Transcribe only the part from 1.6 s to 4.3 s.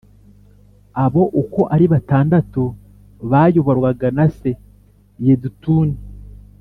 ari batandatu bayoborwaga na